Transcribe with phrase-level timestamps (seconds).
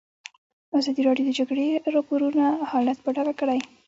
[0.77, 3.59] ازادي راډیو د د جګړې راپورونه حالت په ډاګه کړی.